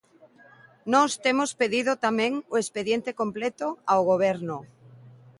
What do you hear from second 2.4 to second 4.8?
o expediente completo ao Goberno.